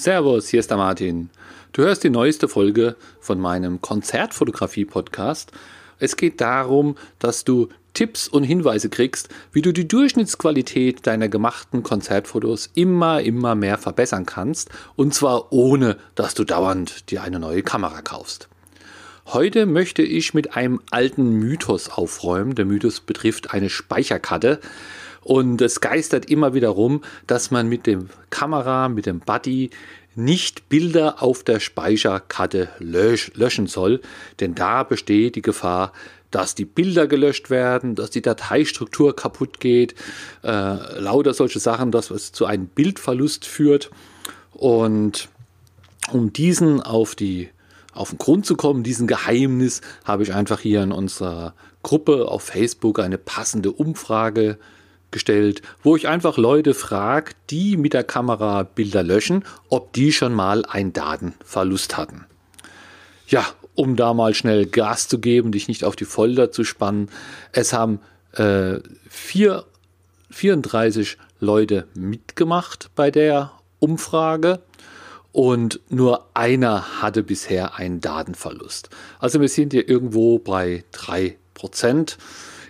[0.00, 1.28] Servus, hier ist der Martin.
[1.72, 5.50] Du hörst die neueste Folge von meinem Konzertfotografie-Podcast.
[5.98, 11.82] Es geht darum, dass du Tipps und Hinweise kriegst, wie du die Durchschnittsqualität deiner gemachten
[11.82, 14.70] Konzertfotos immer, immer mehr verbessern kannst.
[14.94, 18.48] Und zwar ohne, dass du dauernd dir eine neue Kamera kaufst.
[19.26, 22.54] Heute möchte ich mit einem alten Mythos aufräumen.
[22.54, 24.60] Der Mythos betrifft eine Speicherkarte.
[25.28, 29.68] Und es geistert immer wieder rum, dass man mit dem Kamera, mit dem Buddy
[30.14, 34.00] nicht Bilder auf der Speicherkarte lösch, löschen soll,
[34.40, 35.92] denn da besteht die Gefahr,
[36.30, 39.94] dass die Bilder gelöscht werden, dass die Dateistruktur kaputt geht,
[40.44, 43.90] äh, lauter solche Sachen, dass es zu einem Bildverlust führt.
[44.54, 45.28] Und
[46.10, 47.50] um diesen auf die
[47.92, 51.52] auf den Grund zu kommen, diesen Geheimnis, habe ich einfach hier in unserer
[51.82, 54.56] Gruppe auf Facebook eine passende Umfrage
[55.10, 60.34] gestellt, wo ich einfach Leute frage, die mit der Kamera Bilder löschen, ob die schon
[60.34, 62.26] mal einen Datenverlust hatten.
[63.26, 67.10] Ja, um da mal schnell Gas zu geben, dich nicht auf die Folter zu spannen.
[67.52, 68.00] Es haben
[68.32, 69.64] äh, vier,
[70.30, 74.60] 34 Leute mitgemacht bei der Umfrage
[75.32, 78.90] und nur einer hatte bisher einen Datenverlust.
[79.20, 82.16] Also wir sind hier irgendwo bei 3%.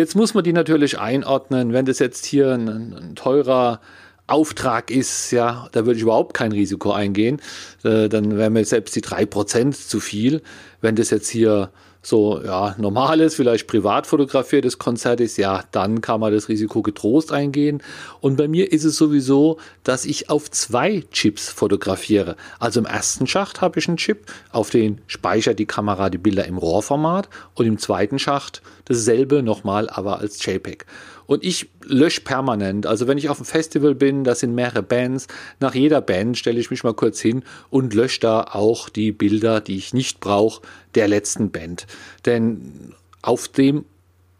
[0.00, 1.74] Jetzt muss man die natürlich einordnen.
[1.74, 3.82] Wenn das jetzt hier ein, ein teurer
[4.26, 7.38] Auftrag ist, ja, da würde ich überhaupt kein Risiko eingehen.
[7.84, 10.40] Äh, dann wären mir selbst die 3% zu viel.
[10.80, 11.68] Wenn das jetzt hier
[12.02, 17.32] so ja, normales, vielleicht privat fotografiertes Konzert ist, ja, dann kann man das Risiko getrost
[17.32, 17.82] eingehen.
[18.20, 22.36] Und bei mir ist es sowieso, dass ich auf zwei Chips fotografiere.
[22.58, 26.46] Also im ersten Schacht habe ich einen Chip, auf den speichert die Kamera die Bilder
[26.46, 30.86] im RAW-Format und im zweiten Schacht dasselbe nochmal, aber als JPEG.
[31.30, 32.86] Und ich lösche permanent.
[32.86, 35.28] Also wenn ich auf einem Festival bin, da sind mehrere Bands.
[35.60, 39.60] Nach jeder Band stelle ich mich mal kurz hin und lösche da auch die Bilder,
[39.60, 40.60] die ich nicht brauche,
[40.94, 41.86] der letzten Band.
[42.26, 43.84] Denn auf dem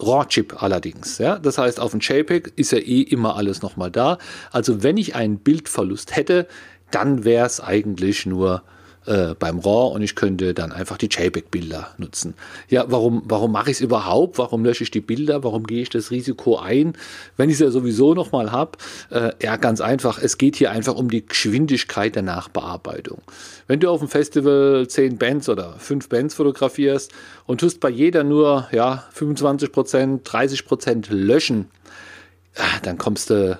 [0.00, 1.18] RAW-Chip allerdings.
[1.18, 1.38] Ja?
[1.38, 4.18] Das heißt, auf dem JPEG ist ja eh immer alles nochmal da.
[4.50, 6.46] Also wenn ich einen Bildverlust hätte,
[6.90, 8.62] dann wäre es eigentlich nur
[9.06, 12.34] äh, beim RAW und ich könnte dann einfach die JPEG-Bilder nutzen.
[12.68, 14.38] Ja, warum, warum mache ich es überhaupt?
[14.38, 15.44] Warum lösche ich die Bilder?
[15.44, 16.94] Warum gehe ich das Risiko ein,
[17.36, 18.72] wenn ich es ja sowieso nochmal habe?
[19.10, 20.18] Äh, ja, ganz einfach.
[20.18, 23.22] Es geht hier einfach um die Geschwindigkeit der Nachbearbeitung.
[23.66, 27.12] Wenn du auf dem Festival 10 Bands oder 5 Bands fotografierst
[27.46, 31.68] und tust bei jeder nur ja, 25%, 30% löschen,
[32.82, 33.58] dann kommst du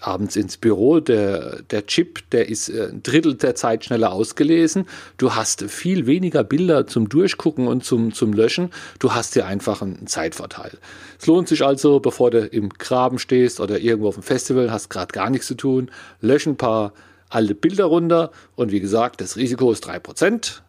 [0.00, 1.00] abends ins Büro.
[1.00, 4.86] Der, der Chip, der ist äh, ein Drittel der Zeit schneller ausgelesen.
[5.16, 8.70] Du hast viel weniger Bilder zum Durchgucken und zum, zum Löschen.
[8.98, 10.72] Du hast hier einfach einen Zeitvorteil.
[11.18, 14.90] Es lohnt sich also, bevor du im Graben stehst oder irgendwo auf dem Festival, hast
[14.90, 15.90] gerade gar nichts zu tun,
[16.20, 16.92] lösch ein paar
[17.28, 20.60] alte Bilder runter und wie gesagt, das Risiko ist 3%.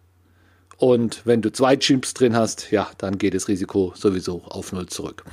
[0.82, 4.88] Und wenn du zwei Chips drin hast, ja, dann geht das Risiko sowieso auf Null
[4.88, 5.24] zurück.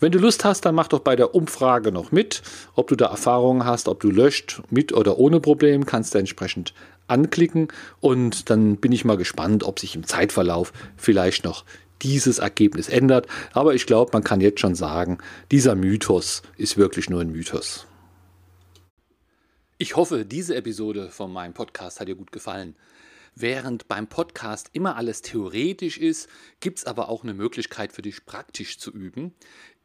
[0.00, 2.40] Wenn du Lust hast, dann mach doch bei der Umfrage noch mit,
[2.74, 6.72] ob du da Erfahrungen hast, ob du löscht, mit oder ohne Problem, kannst du entsprechend
[7.06, 7.68] anklicken
[8.00, 11.66] und dann bin ich mal gespannt, ob sich im Zeitverlauf vielleicht noch
[12.00, 13.26] dieses Ergebnis ändert.
[13.52, 15.18] Aber ich glaube, man kann jetzt schon sagen,
[15.50, 17.86] dieser Mythos ist wirklich nur ein Mythos.
[19.76, 22.74] Ich hoffe, diese Episode von meinem Podcast hat dir gut gefallen.
[23.36, 26.28] Während beim Podcast immer alles theoretisch ist,
[26.60, 29.34] gibt es aber auch eine Möglichkeit für dich praktisch zu üben.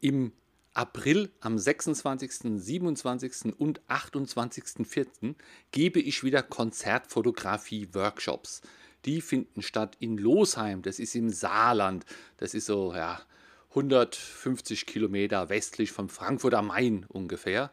[0.00, 0.30] Im
[0.72, 3.58] April am 26., 27.
[3.58, 5.34] und 28.04.
[5.72, 8.60] gebe ich wieder Konzertfotografie-Workshops.
[9.04, 12.04] Die finden statt in Losheim, das ist im Saarland.
[12.36, 13.20] Das ist so ja,
[13.70, 17.72] 150 Kilometer westlich von Frankfurt am Main ungefähr.